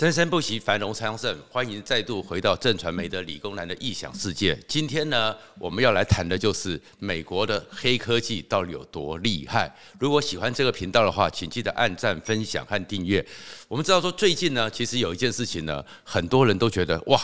[0.00, 1.38] 生生不息，繁荣昌盛。
[1.50, 4.58] 欢迎再度回到正传媒的理工男的异想世界。
[4.66, 9.70] 今天呢，我们要来谈的就是美国的黑科技到底有多厉害。
[9.98, 13.22] 如果喜欢这个频道的话，请记得按赞、分享和订阅。
[13.68, 17.20] 我们知道说，最近呢，其实有一件事情呢，很多人都觉得哇，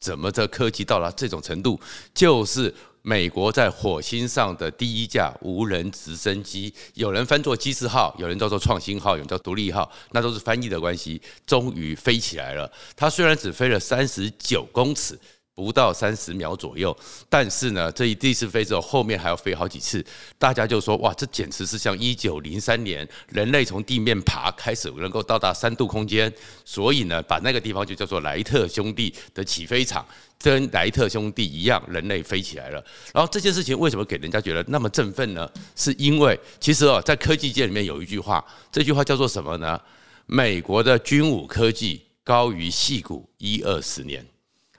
[0.00, 1.78] 怎么这科技到了这种程度？
[2.12, 2.74] 就是。
[3.02, 11.18] 美国在火星上的第一架无人直升机，有人翻做机智号，有人叫做创新号，有人叫独立号，那都是翻译的关系。
[11.46, 12.70] 终于飞起来了。
[12.94, 15.18] 它虽然只飞了三十九公尺。
[15.60, 16.96] 不到三十秒左右，
[17.28, 20.02] 但是呢，这一第一次飞之后，后面还要飞好几次，
[20.38, 26.32] 大家就说哇，这简直是像一九零三年人类从地面爬开始能够到达三度空间，
[26.64, 30.02] 所以呢，把那个地方就叫做莱特兄弟的起飞场，
[30.38, 32.82] 跟莱特兄弟一样，人类飞起来了。
[33.12, 35.46] 然后这件事情为什么给人家觉得那么振奋呢？
[35.76, 38.42] 是因为其实哦，在科技界里面有一句话，
[38.72, 39.78] 这句话叫做什么呢？
[40.24, 44.24] 美国的军武科技高于矽谷一二十年。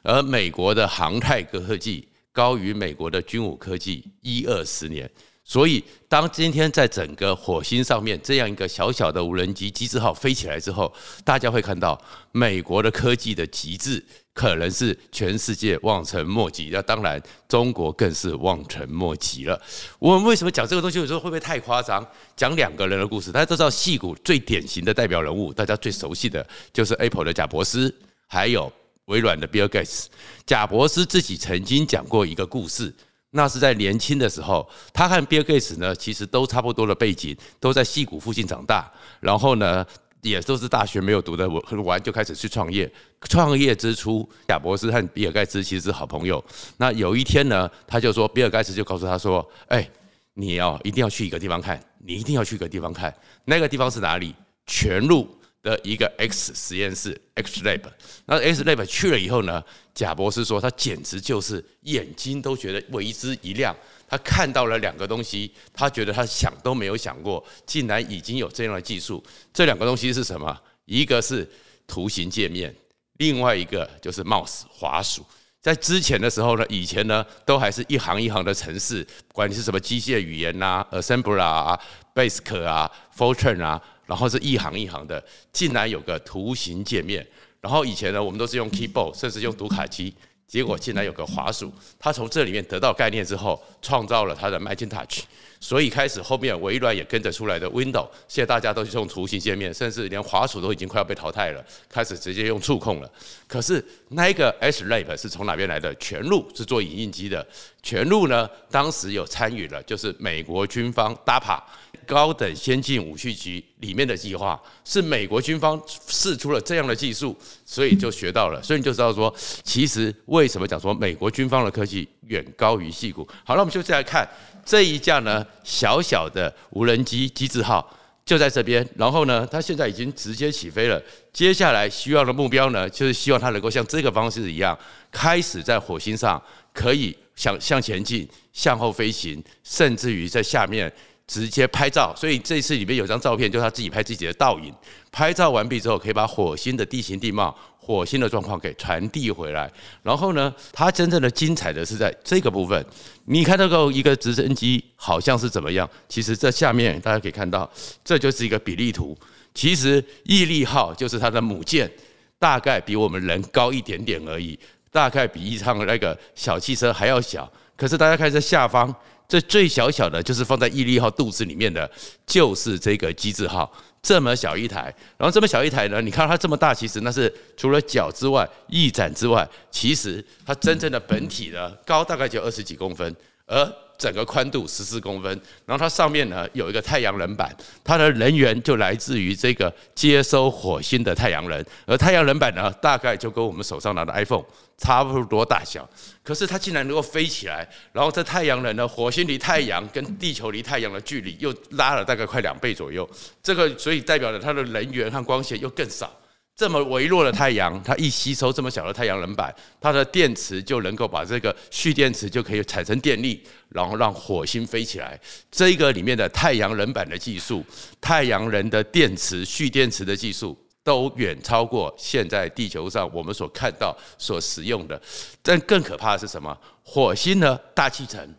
[0.03, 5.09] 而美国的航太科技高于美国的军武科技一二十年，
[5.43, 10.91] 所以当今天在整个火星上面这样一个小小的无人机机智号飞起来之后，
[11.23, 11.99] 大家会看到
[12.31, 16.69] 美国的科技的极致可能是全世界望尘莫及。
[16.71, 19.61] 那当然，中国更是望尘莫及了。
[19.99, 20.99] 我们为什么讲这个东西？
[20.99, 22.05] 有时候会不会太夸张？
[22.35, 27.93] 讲两个人的故事，大家都知道，矽谷最典型的代表人物，大家最熟悉的就是 Apple 的贾伯斯，
[28.27, 28.71] 还有。
[29.11, 30.09] 微软的比尔盖茨，
[30.45, 32.91] 贾伯斯自己曾经讲过一个故事，
[33.31, 39.85] 那是在年轻的时候，他和比尔盖茨呢，其实都差不多的背景，都在矽谷附近长大，然后呢，
[40.21, 42.89] 也都是大学没有读的完就开始去创业。
[43.29, 46.43] 创业之初，贾伯斯和比尔盖茨其实是好朋友。
[46.77, 49.89] 那有一天呢，他就说，比尔盖茨就告诉他说：“哎，
[50.35, 54.33] 你要一定要去一个地方看，你一定要去一个地方看，那个地方是哪里？
[54.65, 55.27] 全路。”
[55.61, 57.81] 的一个 X 实验室 X Lab，
[58.25, 59.63] 那 X Lab 去了以后呢，
[59.93, 63.75] 贾博士说他简直就是眼睛都觉得为之一亮，
[64.07, 69.23] 他看到了两个东西，他觉得他想都没有想过，竟然已经有这样的技术。
[69.53, 70.59] 这两个东西是什么？
[70.85, 71.47] 一个是
[71.85, 72.75] 图形界面，
[73.17, 75.23] 另外一个就是 Mouse 滑鼠。
[75.61, 81.79] 在之前的时候呢，以前呢都还是一行一行的城市，不管你是什么机械语言呐，Assembler 啊
[82.15, 83.81] ，Basic 啊，Fortran 啊。
[84.07, 85.23] 然后是一行一行的，
[85.53, 87.25] 竟然有个图形界面。
[87.61, 90.13] 然后以前呢，我们都是用 keyboard，甚至用读卡机。
[90.45, 91.71] 结果竟然有个滑鼠。
[91.97, 95.21] 他从这里面得到概念之后，创造了他的 Macintosh。
[95.61, 98.09] 所以开始后面微软也跟着出来的 Windows。
[98.27, 103.09] 现在大家都是用图形界面，甚至连滑鼠都已经快要被淘汰了，开始直接用触控了。
[103.47, 105.95] 可是那一个 H l a b 是从哪边来的？
[105.95, 107.47] 全录是做影印机的。
[107.83, 111.61] 全录呢，当时有参与了，就是美国军方 DAPA。
[112.07, 119.33] 高等先进武器局里面的计划是美国军方试出了这样的技术，所以就学到了，所以你就知道说，
[119.63, 123.27] 其实为什么讲说美国军方的科技远高于矽谷。
[123.43, 124.27] 好了，那我们就再来看
[124.65, 127.87] 这一架呢小小的无人机机智号
[128.25, 131.01] 就在这边，然后呢，它现在已经直接起飞了。
[131.33, 134.77] 接下来需要的目标呢，就是希望它能够像这个方式一样，
[135.11, 136.41] 开始在火星上
[136.73, 140.91] 可以向向前进、向后飞行，甚至于在下面。
[141.27, 144.73] 直接拍照，所以这次里面有张照片，就是他自己拍自己的倒影。
[145.13, 149.69] 拍照完毕之后，可以把火星的地形地貌、火星的状况给传递回来。
[150.03, 152.85] 然后呢，它真正的精彩的是在这个部分。
[153.25, 155.89] 你看到个一个直升机好像是怎么样？
[156.07, 157.69] 其实这下面大家可以看到，
[158.05, 159.17] 这就是一个比例图。
[159.53, 161.91] 其实毅力号就是它的母舰，
[162.37, 164.57] 大概比我们人高一点点而已，
[164.91, 167.51] 大概比一趟那个小汽车还要小。
[167.75, 168.95] 可是大家看这下方。
[169.31, 171.89] 这最小小的，就是放在毅力号肚子里面的，
[172.27, 173.71] 就是这个机智号，
[174.03, 174.93] 这么小一台。
[175.17, 183.15] 然后这么小一台呢，你看它这么大，其实那是除了脚之外，翼展之外，其实它真正的本体呢，高大概就二十几公分，
[183.45, 183.73] 而。
[184.01, 185.31] 整个宽度十四公分，
[185.63, 194.43] 然后它上面呢有一个太阳能板，它的能源就来自于这个接收火星的太阳能，而太阳能板呢大概就跟我们手上拿的 iPhone
[194.79, 195.87] 差不多大小，
[196.23, 203.07] 可是它竟然能够飞起来，然后这太阳能呢，火星离太阳跟地球离太阳的距离又拉了大概快两倍左右，
[203.43, 206.11] 这个所以代表了它的能源和光线又更少。
[206.55, 215.19] 这么微弱的太阳，它一吸收这么小的太阳能板，它的电池就能够把这个蓄电池就可以产生电力，然后让火星飞起来。
[215.49, 217.65] 这个里面的太阳能板的技术、
[217.99, 225.01] 太阳能的电池、蓄电池的技术，都远超过现在地球上我们所看到、所使用的。
[225.41, 226.55] 但更可怕的是什么？
[226.83, 228.35] 火星的大气层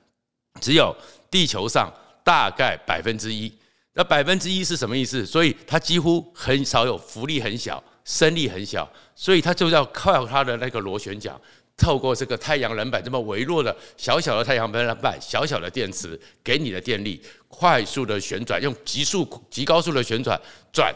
[0.61, 0.95] 只有
[1.29, 1.93] 地球上
[2.23, 3.53] 大概百分之一。
[3.95, 5.27] 那百分之一是什么意思？
[5.27, 7.83] 所以它几乎很少有浮力很小。
[8.05, 11.35] 升力很小，所以它就要靠它的那个螺旋桨，
[11.77, 20.41] 透过这个太阳能板这么微弱的小小的太阳能板、小小的电池给你的电力，快速的旋转，用极速、极高速的旋转
[20.73, 20.95] 转。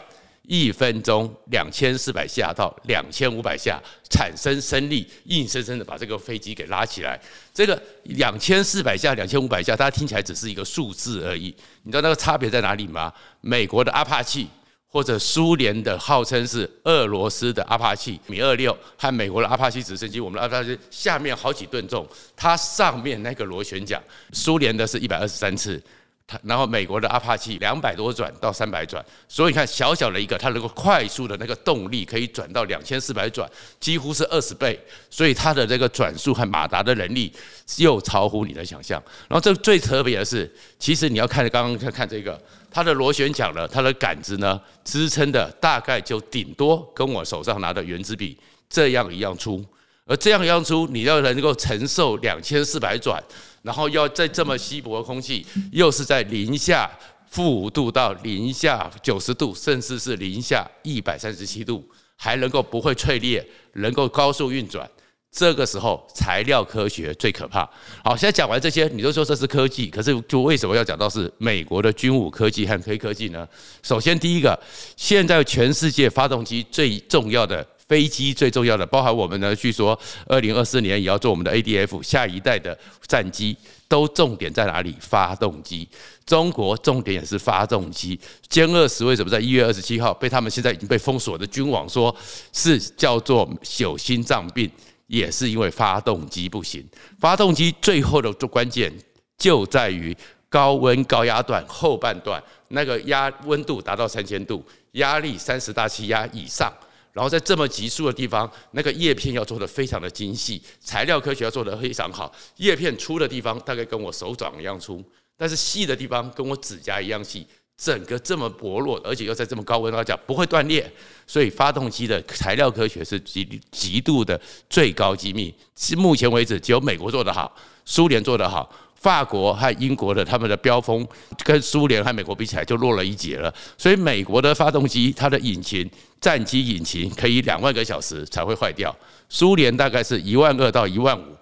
[0.49, 3.77] 一分钟两千四百下到两千五百下，
[4.09, 7.19] 产生升力，硬生生的把这个飞机给拉起来。
[7.53, 11.53] 这个两千四百下、两千五百下，大家听起来只是一个数字而已。
[11.83, 13.13] 你知道那个差别在哪里吗？
[13.41, 14.47] 美国的阿帕奇
[14.89, 24.01] 或者苏联的号称是俄罗斯的阿帕奇米二六和美国的阿帕奇直升机，我们阿帕奇下面好几吨重，它上面那个螺旋桨，
[24.31, 25.81] 苏联的是一百二十三次。
[26.29, 33.49] 它然后美国的阿帕奇两百多转到三百转，所以你看小小的一个，它能够快速的那个动力可以转到两千四百转，
[33.79, 34.77] 几乎是二十倍，
[35.09, 37.31] 所以它的这个转速和马达的能力
[37.77, 39.01] 又超乎你的想象。
[39.29, 42.37] 然后这最特别的是，其实你要看刚刚看看这个，
[42.71, 48.37] 它的螺旋桨呢，它的杆子呢支撑的大概就顶多跟我手上拿的原子笔
[48.69, 49.63] 这样一样粗，
[50.05, 53.23] 而这样一样粗，你要能够承受两千四百转。
[53.63, 56.89] 然后要在这么稀薄的空气，又是在零下
[57.29, 61.85] 负五度到零下九十度，甚至是零下一百三十七度，
[62.15, 64.89] 还能够不会脆裂，能够高速运转。
[65.31, 67.69] 这个时候材料科学最可怕。
[68.03, 73.47] 好，现在讲完这些，你都说这是科技，可是就为什么要讲到是美国的军武科技和黑科技呢？
[73.83, 74.59] 首先，第一个，
[74.95, 77.65] 现在全世界发动机最重要的。
[77.87, 82.77] 飞机最重要的，包含我们呢，据说二零二四年也要做我们的 ADF 下一代的
[83.07, 83.55] 战机，
[83.87, 84.93] 都重点在哪里？
[84.99, 85.87] 发动机。
[86.25, 88.19] 中国重点也是发动机。
[88.49, 92.13] 歼二十为什么在一月二十七号被他们现在已经被封锁的军网说
[92.51, 94.69] 是叫做有心脏病，
[95.07, 96.85] 也是因为发动机不行。
[97.19, 98.93] 发动机最后的关键
[99.37, 100.15] 就在于
[100.47, 104.63] 高温高压段后半段，那个压温度达到三千度，
[104.93, 106.71] 压力三十大气压以上。
[107.13, 112.31] 然后在这么急速的地方，那个叶片要做得非常的精细，材料科学要做得非常好。
[112.57, 115.03] 叶片粗的地方大概跟我手掌一样粗，
[115.35, 117.47] 但是细的地方跟我指甲一样细。
[117.77, 120.91] 整个这么薄弱，而且又在这么高温高压，不会断裂。
[121.25, 124.39] 所以发动机的材料科学是极极度的
[124.69, 125.53] 最高机密。
[125.75, 128.69] 是目前为止，只有美国做得好，苏联做得好。
[128.95, 131.07] 法国和英国的他们的标风
[131.45, 135.87] 跟苏联和美国比起来就弱了一截了，所以美国的发动机它的引擎
[136.19, 138.93] 战机引擎可以两万个小时才会坏掉，
[139.29, 141.37] 苏联大概是一万二到一万五，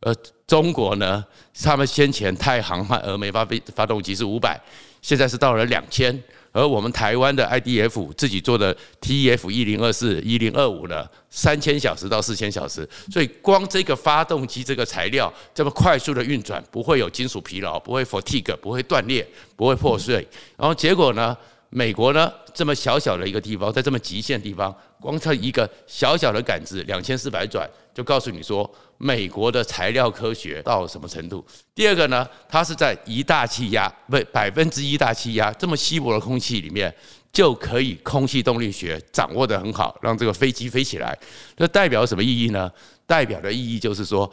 [0.00, 0.12] 而
[0.48, 1.24] 中国呢，
[1.62, 4.60] 他们先前太行和峨眉发飞发动机是五百，
[5.06, 6.20] 现在是到了两千。
[6.50, 19.24] 而我们台湾的 IDF 自己做的 TEF 一零二四一零二五呢三千小时到四千小时，所以光这个发动机这个材料这么快速的运转，不会有金属疲劳，不会 fatigue，不会断裂，
[19.54, 20.26] 不会破碎。
[20.56, 21.36] 然后结果呢，
[21.70, 28.68] 美国呢这么小小的一个地方，在这么极限的地方，光它一个小小的杆子两千四百转，就告诉你说。
[28.98, 31.44] 美国的材料科学到什么程度？
[31.74, 36.90] 第二个呢，它是在一大气压，不百分之一大气压这么稀薄的空气里面，
[37.30, 41.14] 就可以空气动力学掌握得很好，让这个飞机飞起来。
[41.54, 42.72] 这代表什么意义呢？
[43.04, 44.32] 代表的意义就是说，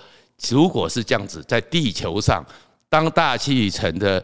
[0.50, 2.42] 如果是这样子，在地球上，
[2.94, 4.24] 当大气层的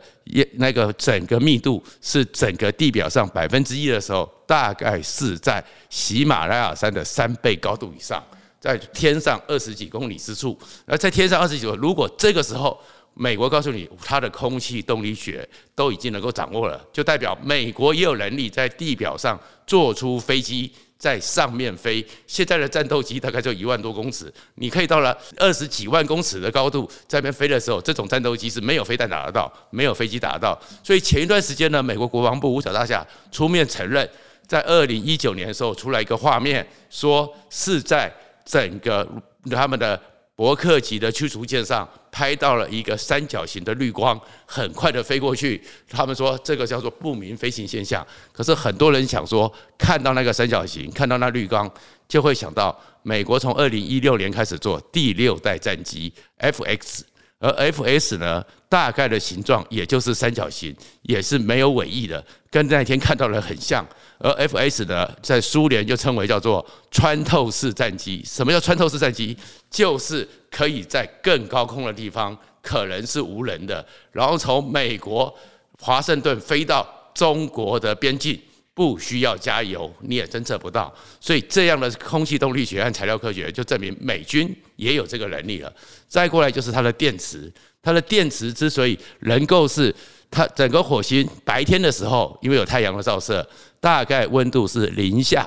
[0.51, 8.23] 那个整个密度是整个地表上百分之一的时候，大概是在喜马拉雅山的三倍高度以上。
[8.59, 12.80] 在天上二十几公里之处，而在天上二十几，如果这个时候
[13.16, 22.06] 美国告诉你它的空气动力学都已经能够掌握了，就代表美国也有能力在地表上做出飞机在上面飞。
[22.27, 30.59] 现在的战斗机大概就一万多公尺，你可以到了二十几万公尺的高度在那边飞的时候，这种战斗机是没有飞弹打得到，没有飞机打得到。
[30.83, 34.07] 所以前一段时间呢，美国国防部五角大厦出面承认，
[34.45, 38.13] 在二零一九年的时候出来一个画面，说是在。
[38.45, 39.07] 整个
[39.51, 40.01] 他们的
[40.39, 45.61] 伯克级的驱逐舰上拍到了一个三角形的绿光，很快的飞过去。
[45.89, 48.07] 他们说这个叫做不明飞行现象。
[48.31, 51.69] 可是很多人想说，看到那个三角形，看到那绿光，
[52.07, 57.01] 就会想到美国从二零一六年开始做第六代战机 FX。
[57.39, 63.85] 而 FS 呢，大概的形状也就是三角形，也是没有尾翼的，跟那天看到的很像。
[64.17, 68.21] 而 FS 呢，在苏联就称为叫做穿透式战机。
[68.25, 69.37] 什么叫穿透式战机？
[69.71, 75.33] 就是可以在更高空的地方，可能是无人的，然后从美国
[75.79, 78.37] 华盛顿飞到中国的边境。
[78.80, 85.74] 不需要加油，你也侦测不到，所以这样的空气动力学和材料科学就证明美军也有这个能力了。
[86.07, 89.94] 再过来就是它的电池，它的电池之所以能够是
[90.31, 93.45] 它整个火星白天的时候，因为有太阳的照射，
[93.81, 95.45] 大概温度是零下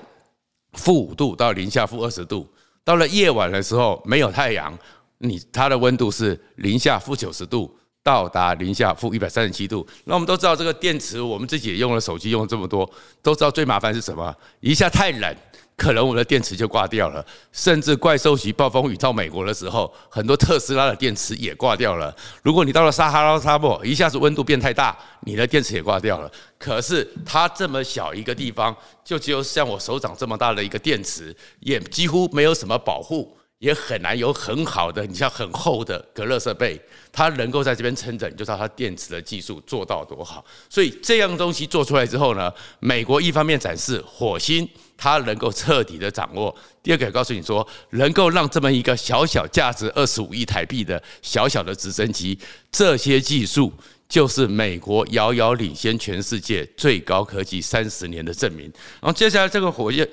[0.74, 2.46] 负五度到零下负二十度。
[2.84, 4.78] 到了夜晚的时候，没有太阳，
[5.16, 9.86] 你它的温度是零下负九十度，到达零下负一百三十七度。
[10.04, 12.88] 那我们都知道这个电池，我们自己也用了手机用了这么多，
[13.22, 14.34] 都知道最麻烦是什么？
[14.60, 15.36] 一下太冷。
[15.74, 22.14] 可能我的电池就挂掉了，甚至怪兽级暴风雨到美国的时候，很多特斯拉的电池也挂掉了。
[22.42, 26.30] 如果你到了撒哈拉沙漠，一下子温度变太大，你的电池也挂掉了。
[26.58, 36.78] 可是它这么小一个地方，就只有像我手掌这么大的一个电池，也几乎没有什么保护，也很难有很好的，你像很厚的隔热设备，
[37.12, 40.44] 它能够在这边撑着，你就知道它电池的技术做到多好。
[40.68, 44.68] 所以这样东西做出来之后呢，美国一方面展示火星。
[44.94, 46.54] 它能够彻底的掌握。
[46.80, 52.38] 第二个，告诉你说，能够让这么一个小小价值二十五亿台币的小小的直升机，
[52.70, 53.72] 这些技术
[54.08, 58.66] 就是美国遥遥领先全世界最高科技三十年的证明。
[59.00, 60.08] 然后接下来这个火箭，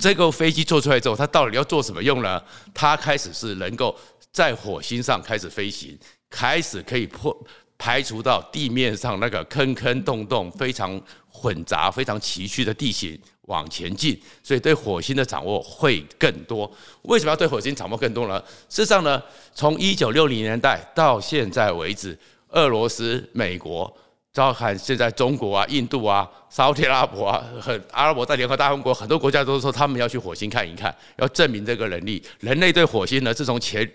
[0.00, 2.42] 这个飞机做出来之后，它到底要做什么用呢？
[2.72, 3.96] 它开始是能够
[4.32, 5.98] 在火星上开始飞行，
[6.30, 7.36] 开始可以破
[7.78, 13.18] 排除到地面上那个坑坑洞洞、非常混杂、非常崎岖的地形。
[13.46, 16.68] 往前进，所以对火星的掌握会更多。
[17.02, 18.42] 为什么要对火星掌握更多呢？
[18.68, 19.22] 事实上呢，
[19.54, 22.18] 从一九六零年代到现在为止，
[22.48, 23.96] 俄罗斯、美国。
[24.36, 32.22] 照看现在中国啊、印度啊、沙特阿拉伯啊和阿拉伯在联合大公国，很多国家都说他们要去火星看一看，要证明这个能力。
[32.40, 33.90] 人类对火星呢，自从前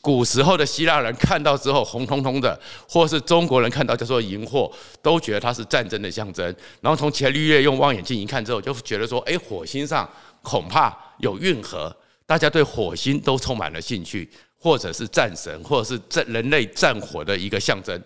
[0.00, 2.56] 古时候的希腊人看到之后，红彤彤的，
[2.88, 6.46] 或是中国人看到叫做荧惑，都觉得它是战争的象征。
[6.80, 10.08] 然后从伽利略用望远镜一看之后，就觉得说，哎，火星上
[10.40, 11.92] 恐怕有运河，
[12.24, 18.00] 大家对火星都充满了兴趣，或者是战神，或者是战人类战火的一个象征。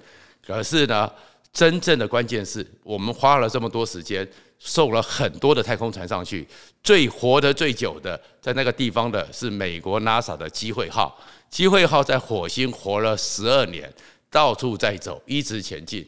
[0.46, 1.10] 可是呢，
[1.54, 6.46] 真正的关键是我们花了这么多时间，送了很多的太空船上去，
[6.82, 11.16] 最活得最久的在那个地方的是美国 NASA 的机会号。
[11.48, 13.88] 机会号在火星活了十二年，
[14.28, 16.04] 到处在走，一直前进。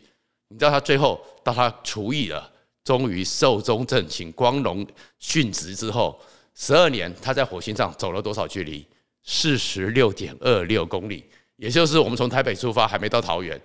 [0.49, 2.51] 你知道他最后到他除役了，
[2.83, 4.85] 终于寿终正寝、光荣
[5.23, 6.21] 殉职之后，
[6.57, 8.85] 十二年他在火星上走了多少距离？
[9.23, 11.25] 四十六点二六公里，
[11.55, 13.61] 也就是我们从台北出发还没到桃园。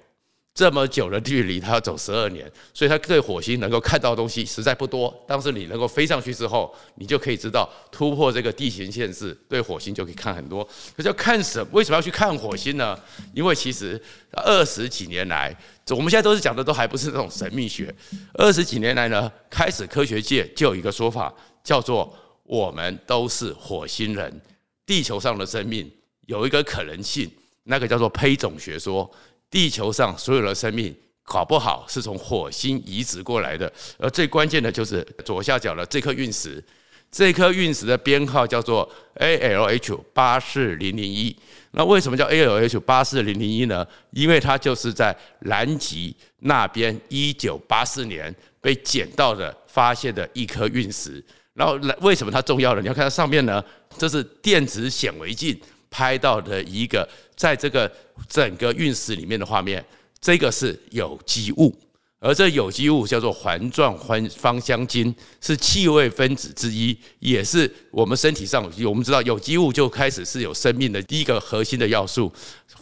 [0.54, 5.12] 这么久的距离，他要走十二年，所以他对火星能够看到的东西实在不多。
[5.26, 10.62] 但是你能够飞上去之后，你就可以知道突破这个地形限制，对火星就可以看很多。
[10.96, 11.68] 可是要看什么？
[11.72, 13.00] 为什么要去看火星呢？
[13.34, 14.00] 因为其实
[14.34, 15.56] 二十几年来，
[15.92, 17.94] 我们现在都是讲的都还不是那种神秘学。
[18.34, 24.42] 二十几年来呢，开始科学界就有一个说法，叫做我们都是火星人，
[24.86, 25.90] 地球上的生命
[26.26, 27.32] 有一个可能性，
[27.64, 29.10] 那个叫做胚种学说。
[29.52, 36.64] 地球上所有的生命搞不好是从火星移植过来的，而最关键的就是左下角的这颗陨石，
[37.12, 41.36] 这颗陨石的编号叫做 ALH 八四零零一。
[41.72, 43.86] 那为什么叫 ALH 八四零零一呢？
[44.12, 51.24] 因为它就是在南极那边一九八四年被捡到的发现的一颗陨石。
[51.54, 52.82] 然后为什么它重要呢？
[52.82, 53.64] 你要看它上面呢，
[53.98, 55.58] 这是电子显微镜
[55.92, 57.08] 拍到的一个。
[57.36, 57.92] 在这个
[58.28, 59.84] 整个陨石里面的画面，
[60.20, 61.76] 这个是有机物，
[62.20, 72.32] 而这有机物叫做环状芳芳香烃，是气味分子之一，也是我们身体上我们知道有机物就开始是有生命的第一个核心的要素，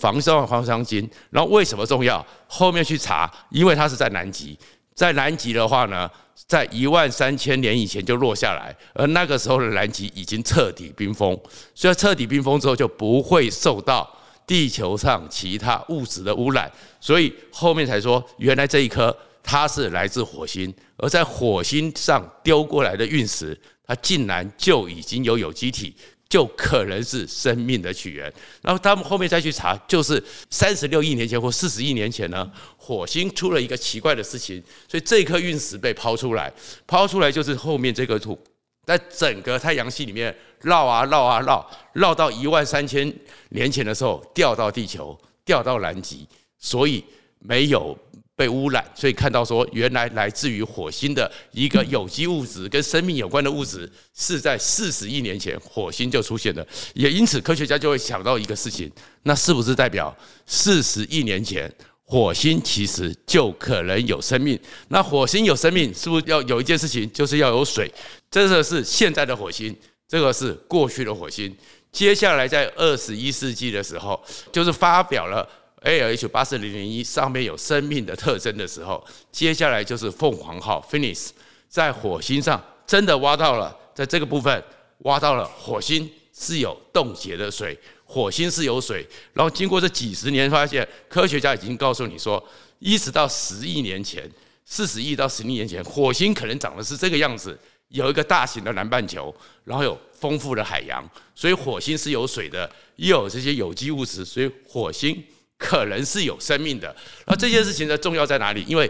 [0.01, 1.09] 环状芳香烃。
[1.29, 2.25] 然后为什么重要？
[2.47, 4.59] 后面去查，因为它是在南极，
[4.93, 6.11] 在南极的话呢，
[6.47, 11.39] 在一万三千年以前就落下来，而那个时候的南极已经彻底冰封，
[11.73, 14.09] 所以彻底冰封之后就不会受到。
[14.47, 23.55] 地球上其他物质的污染，所以后面才说，原来这一颗它是来自火星，而在火星上丢过来的陨石，
[23.85, 25.95] 它竟然就已经有有机体，
[26.29, 28.31] 就可能是生命的起源。
[28.61, 36.53] 然后他们后面再去查，就是三十六亿年前或四十亿年前呢，火星出了一个奇怪的事情，所以这颗陨石被抛出来，
[36.85, 38.39] 抛出来就是后面这个图。
[38.85, 43.11] 在整个太阳系里面绕啊绕啊绕，绕到一万三千
[43.49, 47.03] 年前的时候掉到地球，掉到南极，所以
[47.37, 47.95] 没有
[48.39, 48.81] 被污染。
[48.95, 56.65] 所以看到说，原来来自于火星的一个有机物质跟生命有关的物质，是在四十亿年前火星就出现的。
[56.93, 58.89] 也因此，科学家就会想到一个事情，
[59.23, 60.15] 那是不是代表
[60.45, 61.69] 四十亿年前？
[62.11, 64.59] 火星其实就可能有生命。
[64.87, 67.87] 那火星有生命，是不是要有一件事情，就是要有水？
[68.31, 69.75] 这个是现在的火星，
[70.07, 71.55] 这个是过去的火星。
[71.91, 74.19] 接下来在二十一世纪的时候，
[74.51, 75.47] 就是发表了
[75.83, 81.29] ALH 八四零零一上面有生命的特征的时候，接下来就是凤凰号 Phoenix
[81.67, 84.63] 在火星上真的挖到了在这个部分
[84.99, 89.05] 挖到了火星是有冻结的水，火星是有水。
[89.33, 92.43] 然后经过这几十年，发现科学家已经告诉你说，
[92.79, 94.29] 一直到十亿年前，
[94.65, 97.57] 四十亿到十亿年前，火星可能长的是这个样子，
[97.89, 99.33] 有一个大型的南半球，
[99.63, 105.21] 然后有丰富的海洋，所以火星是有水的，又有这些有机物质，所以火星
[105.59, 106.95] 可能是有生命的。
[107.27, 108.63] 那这件事情的重要在哪里？
[108.67, 108.89] 因为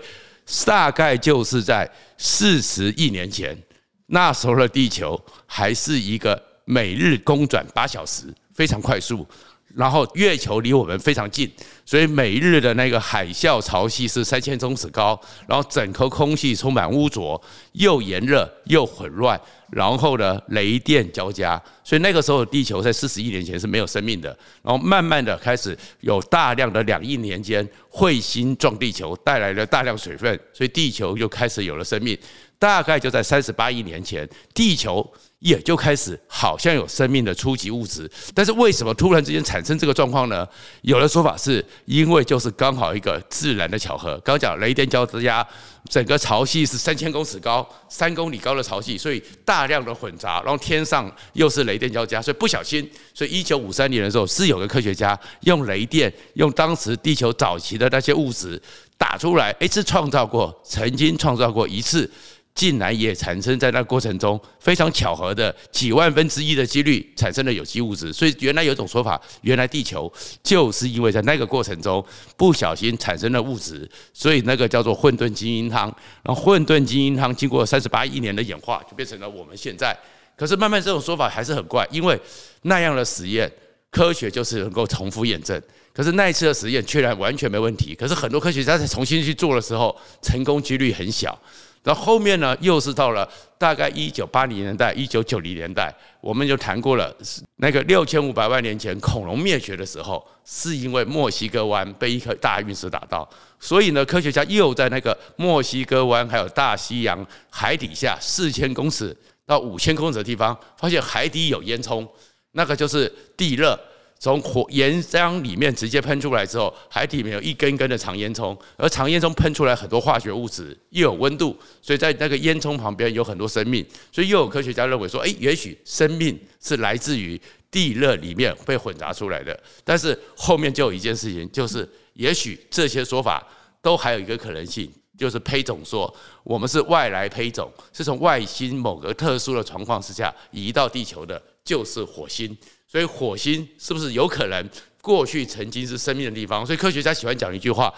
[0.66, 3.58] 大概就是在四十亿年前，
[4.06, 9.28] 那时候的地球还是一个每日公转八小时，非常快速。
[9.76, 11.50] 然后月球离我们非常近，
[11.86, 15.20] 所以每日的那个海啸潮汐是三千公尺高。
[15.48, 17.42] 然后整颗空气充满污浊，
[17.74, 19.40] 又炎热又混乱。
[19.72, 24.30] 然后呢，雷电交加，所以那个时候地球在四十亿年前是没有生命的。
[24.64, 32.18] 然后慢慢的开始有大量的两亿年间彗星撞地球，带来了大量水分，所以地球又开始有了生命。
[32.60, 35.12] 大概就在三十八亿年前，地球。
[35.40, 40.46] 也就开始好像有生命的初级物质，但是为什么突然之间产生这个状况呢？
[40.82, 44.20] 有的说法是因为就是刚好一个自然的巧合。
[44.20, 45.48] 刚讲雷电交加，
[45.90, 58.62] 整个潮汐是三千公尺高、三公里高的潮汐，所以大量的混杂，然后天上又是雷电交加，所以不小心，所以一九五三年的时候是有个科学家用雷电，用当时地球早期的那些物质
[58.98, 62.12] 打出来，一次创造过，曾经创造过一次。
[62.60, 70.12] 竟然也产生在那过程中非常巧合的几万分之一的几率产生了有机物质，所以原来有种说法，原来地球
[70.44, 75.88] 就是因为在那个过程中不小心产生了物质，所以那个叫做混沌基因汤。
[76.22, 79.98] 然后混沌基因汤经过三十八亿年的演化，就变成了我们现在。
[80.36, 82.20] 可是慢慢这种说法还是很怪，因为
[82.64, 83.50] 那样的实验
[83.90, 85.62] 科学就是能够重复验证，
[85.94, 87.96] 可是那一次的实验确然完全没问题。
[87.96, 91.40] 可是很多科学家在重新去做的时候，成功几率很小。
[91.84, 97.16] 然后后面呢，又是到了大概一九八零年代、一九九零年代，我们就谈过了
[97.56, 103.28] 那个六千五百万年前恐龙灭绝的时候，是因为墨西哥湾被一颗大陨石打到，
[103.60, 109.16] 所以呢，科学家又在那个墨西哥湾还有大西洋海底下四千公尺
[109.46, 112.06] 到五千公尺的地方，发现海底有烟囱，
[112.52, 113.80] 那个就是地热。
[114.22, 123.86] 从火岩浆里面直接喷出来之后，海底里面有一根根的长烟囱，而长烟囱喷出来很多化学物质，又有温度，所以在那个烟囱旁边有很多生命。
[124.12, 127.40] 所以又有科学家认为说，诶，也许生命是来自于
[127.72, 129.58] 地热里面被混杂出来的。
[129.86, 133.48] 但是后面就有一件事情，就是也许这些说法
[133.82, 142.58] 都还有一个可能性，就是胚种说我们是外来胚种，是从外星某个特殊的状况之下移到地球的，就是火星。
[142.92, 144.68] 所以火星是不是有可能
[145.00, 146.66] 过去曾经是生命的地方？
[146.66, 147.94] 所以科学家喜欢讲一句话：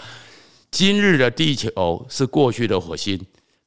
[0.70, 3.18] 今日的地球是过去的火星，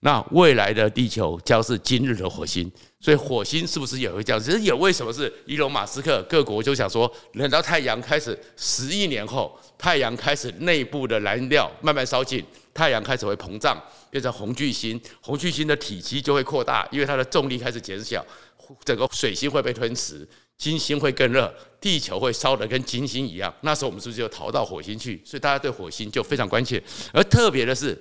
[0.00, 2.70] 那未来的地球将是今日的火星。
[3.00, 4.42] 所以火星是不是也会这样？
[4.42, 18.24] 其实也为什么是伊隆马斯克各国就想说，等到太阳开始十亿年后，太阳开始内部的燃料慢慢烧尽，太阳开始会膨胀，变成红巨星，红巨星的体积就会扩大，因为它的重力开始减小，
[18.84, 20.26] 整个水星会被吞噬。
[20.56, 23.52] 金星会更热，地球会烧得跟金星一样。
[23.62, 25.20] 那时候我们是不是就逃到火星去？
[25.24, 26.82] 所以大家对火星就非常关切。
[27.12, 28.00] 而特别的是，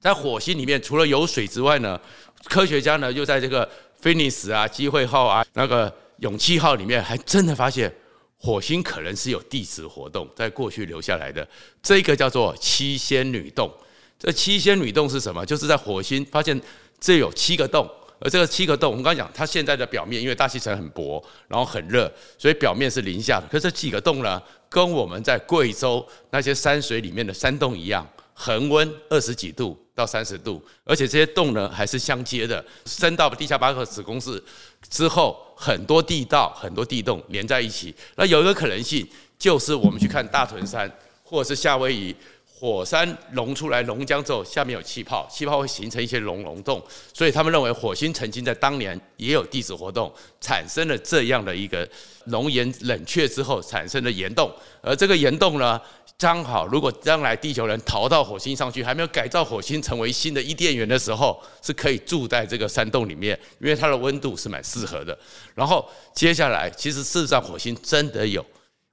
[0.00, 2.00] 在火星里面，除了有水之外呢，
[2.44, 7.94] 科学家呢又在这个菲尼斯啊、机会号啊、那个勇气号里面，还真的发现
[8.36, 11.46] 火星可能是有地质活动，在过去留下来的。
[11.82, 13.72] 这个叫做七仙女洞。
[14.18, 15.46] 这七仙女洞是什么？
[15.46, 16.60] 就是在火星发现
[16.98, 17.88] 这有七个洞。
[18.20, 23.46] 而这个七个洞，我们刚刚讲，它现在的表面因为大气层很薄，然后很热，所以表面是零下的。
[23.46, 34.42] 可是这几个洞呢，跟我们在贵州那些山水里面的山洞一样，恒温二十几度到三十度，而且这些洞呢还是相接的，深到地下八百十公尺
[34.90, 37.94] 之后，很多地道、很多地洞连在一起。
[38.16, 40.90] 那有一个可能性，就是我们去看大屯山
[41.24, 42.14] 或者是夏威夷。
[42.60, 46.82] 火山熔出来熔浆之后，下面有气泡，气泡会形成一些熔溶洞，
[47.14, 51.88] 所以他们认为火星曾经在当年也有地质活动，产生了这样的一个
[52.26, 55.80] 熔岩冷却之后产生的岩洞，而这个岩洞呢，
[56.18, 65.18] 刚好如果将来地球人逃到火星上去，还没有改造火星成为新的伊甸园的时候，是可以住在这个山洞里面，因为它的温度是蛮适合的。
[65.54, 68.44] 然后接下来，其实事实上火星真的有。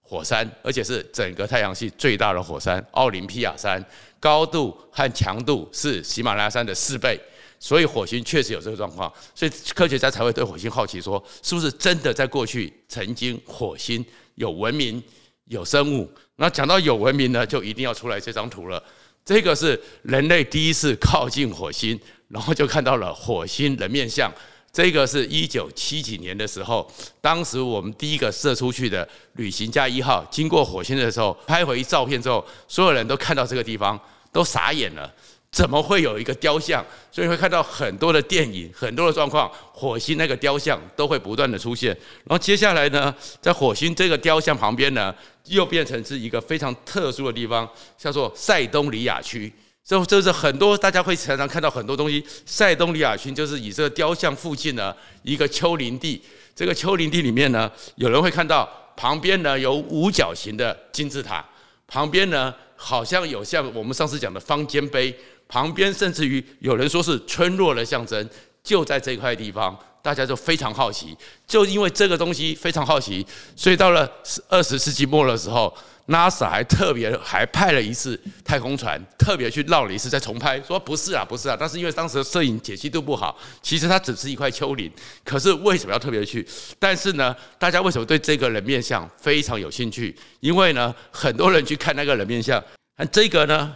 [0.08, 3.84] 火山，而且是整个太阳系最大的火山——奥林匹亚山，
[4.20, 7.20] 高度和强度是喜马拉雅山的四倍，
[7.60, 14.04] 所以火星确实有这个状况，所以科学家才会对火星好奇，说是不是真的在过去曾经火星
[14.36, 15.04] 有文明、
[15.46, 16.10] 有生物？
[16.38, 18.82] 那讲到有文明呢，就一定要出来这张图了。
[19.26, 24.32] 这个是人类第一次靠近火星，然后就看到了火星人面像。
[24.72, 26.88] 这个是一九七几年的时候，
[27.20, 34.00] 当时我们第一个射出去的旅行家一号经过火星的时候，拍回照片之后，所有人都看到这个地方，
[34.32, 35.12] 都傻眼了。
[35.50, 36.86] 怎么会有一个雕像？
[37.10, 41.90] 所以会看到很多的电影，很多的状况，火星那个雕像都会不断的出现。
[42.26, 49.52] 然后接下来呢，在火星这个雕像旁边呢，又变成是一个非常特殊的地方，叫做塞东里亚区。
[49.88, 52.22] 这这是很多大家会常常看到很多东西。
[52.46, 56.22] 塞东里亚区就是以这个雕像附近的一个丘陵地。
[56.54, 61.46] 这个丘陵地里面呢，有人会看到旁边呢有五角形的金字塔，
[61.88, 65.18] 旁边呢好像有像我们上次讲的方尖碑。
[65.48, 68.30] 旁边甚至于有人说是村落的象征，
[68.62, 69.74] 就在这块地方，
[70.08, 71.14] 大家就非常好奇。
[71.46, 74.10] 就因为这个东西非常好奇，所以到了
[74.48, 75.76] 二十世纪末的时候
[76.08, 81.58] ，NASA 还特别还派了一次太空船，特别去绕了一次再重拍，说不是啊，不是啊。
[81.60, 84.90] 但是因为当时的摄影解析度不好，其实它只是一块丘陵。
[85.26, 86.48] 可是为什么要特别去？
[86.80, 90.16] 但是呢，大家为什么对这个人面像非常有兴趣？
[90.40, 92.64] 因为呢，很多人去看那个人面像，
[93.12, 93.76] 这个呢。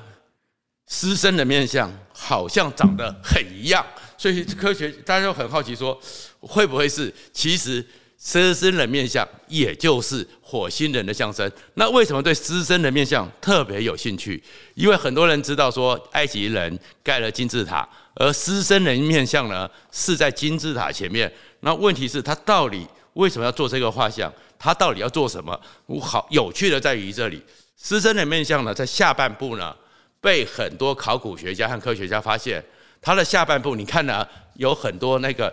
[0.94, 3.86] 狮身的面像好像长得很一样，
[4.22, 6.00] 所以科学大家就很好奇说，
[6.42, 7.84] 会不会是其实
[8.20, 11.52] 狮身人面像也就是火星人的象征？
[11.74, 14.40] 那为什么对狮身人面像特别有兴趣？
[14.76, 21.34] 因为很多人知道说埃及人盖了金字塔，而狮身人面像呢是在金字塔前面。
[21.62, 24.32] 那问题是，他到底为什么要做这个画像？
[24.60, 25.60] 他到底要做什么？
[26.00, 27.42] 好有趣的在于这里，
[27.76, 29.76] 狮身人面像呢在下半部呢。
[30.24, 32.64] 被很多考古学家和科学家发现，
[33.02, 35.52] 它的下半部，你看呢，有很多那个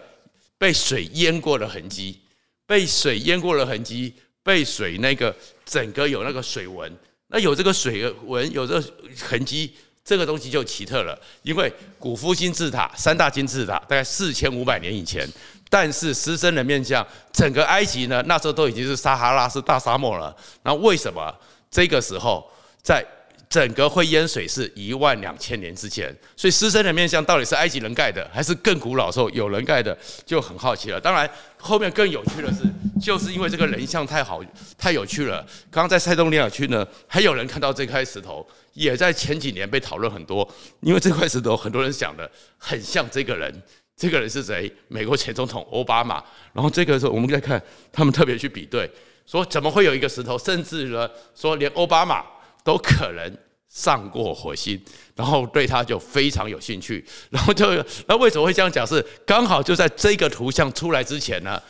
[0.58, 2.20] 被水淹过的痕迹，
[2.66, 5.34] 被水淹过的痕迹，被水那个
[5.64, 6.94] 整个有那个水纹，
[7.28, 8.92] 那有这个水纹，有这个
[9.26, 11.18] 痕迹，这个东西就奇特了。
[11.42, 15.26] 因为古夫金字塔三大金字塔大概四千五百年以前，
[15.70, 20.36] 但是狮身人面像，整个埃及呢，那时候都已经是撒哈拉是大沙漠了。
[20.64, 21.34] 那为什么
[21.70, 22.46] 这个时候
[22.82, 23.02] 在？
[23.48, 31.00] 整个会淹水是一万两千年之前，所以狮身人面像到底是埃及人盖的，还是更古老时候有人盖的，就很好奇了。
[31.00, 32.58] 当然，后面更有趣的是，
[33.00, 34.42] 就是因为这个人像太好、
[34.76, 35.40] 太有趣了。
[35.70, 40.46] 刚刚在塞东尼亚区呢，还有人看到这块石头，也在前几年被讨论很多，
[40.80, 43.50] 因为这块石头很多人想的很像这个人。
[43.96, 44.70] 这个人是谁？
[44.86, 46.22] 美国前总统欧巴马。
[46.52, 48.88] 然后这个时候我们再看，他们特别去比对，
[49.26, 52.24] 说怎么会有一个石头，甚至呢说连欧巴马。
[52.68, 53.34] 都可能
[53.70, 54.78] 上过火星，
[55.16, 58.86] 然后对他就非常有兴趣，然后就那为什么会这样讲？
[58.86, 61.62] 是刚好就在这个图像出来之前呢？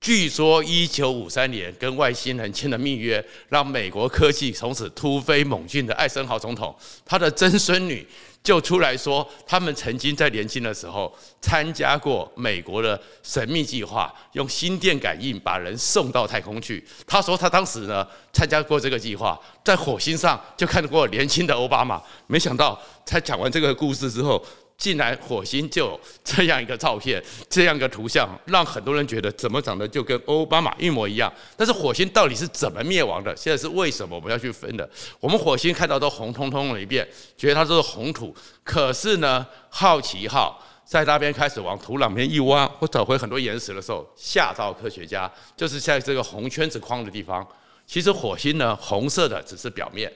[0.00, 8.06] 据说一九五三年跟外星人签了密约，让美国科技从此突飞猛进的艾森豪总统，他的曾孙女。
[8.40, 16.82] 就出来说，他们曾经在年轻的时候参加过美国的神秘计划，用心电感应把人送到太空去。
[17.04, 22.00] 他说他当时呢参加过这个计划，在火星上就看到过年轻的奥巴马。
[22.28, 24.42] 没想到他讲完这个故事之后。
[24.78, 31.30] 竟然火星就有这样一个照片，这样一个图像，让很多人觉得怎么长得就跟奥巴马一模一样。
[31.56, 33.36] 但是火星到底是怎么灭亡的？
[33.36, 34.88] 现在是为什么我们要去分的？
[35.18, 38.32] 我们火星看到都红彤彤的一片，觉得它都是红土。
[38.62, 47.44] 可是呢，好奇号在那边开始往土壤边一挖，或找回很多岩石的时候，吓到科学家，就是在这个红圈子框的地方。
[47.84, 50.12] 其实火星呢，红色的只是表面，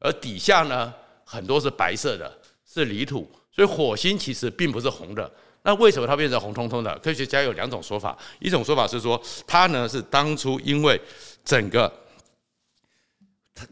[0.00, 2.32] 而底下呢，很多是白色的，
[2.64, 3.30] 是泥土。
[3.56, 6.94] 所以火星其实并不是红的，那为什么它变成红彤彤的？
[6.98, 11.00] 科学家有两种说法，一种说法是说它呢是当初因为
[11.42, 11.90] 整个
[13.54, 13.66] 太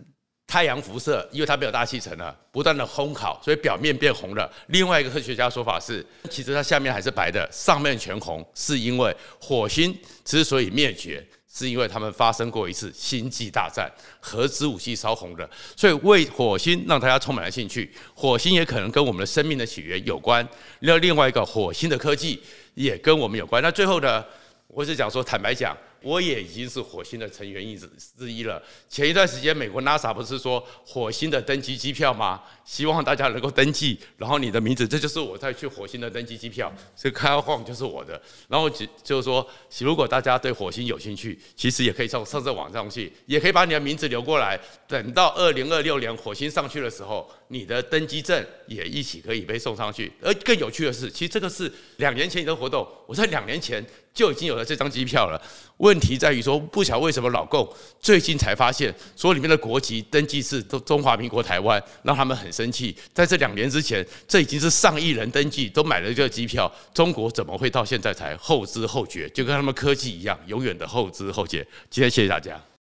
[0.46, 4.50] 太阳辐射，因为它没有大气层了，不断的烘烤，所以表面变红了。
[4.68, 9.94] 另外一个科学家说法是，其实它下面还是白的，上面全红，是因为火星
[10.24, 11.22] 之所以灭绝。
[11.54, 13.88] 是因为他们发生过一次星际大战，
[14.18, 17.88] 核子武器烧红了，所以为火星让大家充满了兴趣。
[18.12, 20.46] 火星也可能跟我们的生命的起源有关。
[20.80, 22.42] 那另外一个，火星的科技
[22.74, 23.62] 也跟我们有关。
[23.62, 24.24] 那最后呢，
[24.66, 25.76] 我是讲说，坦白讲。
[26.04, 27.88] 我也已经是火星的成员之
[28.18, 28.62] 之一了。
[28.88, 32.40] 前一段时间，美国 NASA 不是说火星的登机机票吗？
[32.64, 36.72] 希望大家能够登记，然后你的名字，这就是我在去火星的登机机票。
[36.96, 38.20] 这个 Kyle Huang 就是我的。
[38.48, 39.46] 然后就就是说，
[39.80, 44.58] 如果大家对火星有兴趣，其实也可以上上这网上去，也可以把你的名字留过来。
[44.86, 50.12] 等到二零二六年火星上去的时候，你的登机证也一起可以被送上去。
[50.22, 53.84] 而更有趣的是，其实这个是两年前的活动，我在两年前。
[54.14, 55.40] 就已经有了这张机票了。
[55.78, 57.68] 问题在于说，不晓得为什么老共
[58.00, 62.96] 最近才发现，说里面的国籍登记是中中华民国台湾，让他们很生气。
[63.12, 69.28] 在这两年之前，这已经是上亿人登记都买了这个机票，中国怎么会到现在才后知后觉？
[69.30, 71.66] 就跟他们科技一样，永远的后知后觉。
[71.90, 72.73] 今天谢谢大家。